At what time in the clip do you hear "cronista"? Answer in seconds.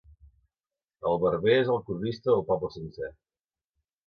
1.91-2.31